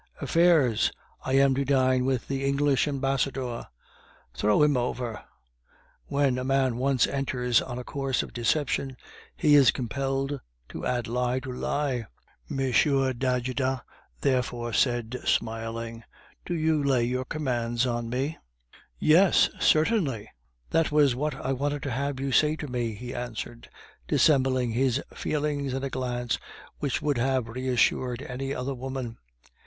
"Affairs! 0.19 0.91
I 1.23 1.33
am 1.33 1.53
to 1.53 1.63
dine 1.63 2.05
with 2.05 2.27
the 2.27 2.43
English 2.43 2.87
Ambassador." 2.87 3.67
"Throw 4.33 4.63
him 4.63 4.75
over." 4.75 5.23
When 6.07 6.39
a 6.39 6.43
man 6.43 6.77
once 6.77 7.05
enters 7.05 7.61
on 7.61 7.77
a 7.77 7.83
course 7.83 8.23
of 8.23 8.33
deception, 8.33 8.97
he 9.37 9.53
is 9.53 9.69
compelled 9.69 10.41
to 10.69 10.87
add 10.87 11.05
lie 11.07 11.39
to 11.41 11.53
lie. 11.53 12.07
M. 12.49 12.57
d'Ajuda 12.57 13.83
therefore 14.21 14.73
said, 14.73 15.19
smiling, 15.23 16.03
"Do 16.47 16.55
you 16.55 16.83
lay 16.83 17.03
your 17.03 17.25
commands 17.25 17.85
on 17.85 18.09
me?" 18.09 18.39
"Yes, 18.97 19.51
certainly." 19.59 20.31
"That 20.71 20.91
was 20.91 21.13
what 21.15 21.35
I 21.35 21.51
wanted 21.53 21.83
to 21.83 21.91
have 21.91 22.19
you 22.19 22.31
say 22.31 22.55
to 22.55 22.67
me," 22.67 22.95
he 22.95 23.13
answered, 23.13 23.69
dissembling 24.07 24.71
his 24.71 24.99
feelings 25.13 25.75
in 25.75 25.83
a 25.83 25.91
glance 25.91 26.39
which 26.79 27.03
would 27.03 27.19
have 27.19 27.49
reassured 27.49 28.23
any 28.23 28.51
other 28.51 28.73
woman. 28.73 29.19